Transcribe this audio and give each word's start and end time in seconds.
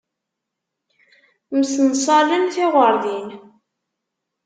Msenṣalen 1.59 2.43
tiɣeṛdin. 2.53 3.29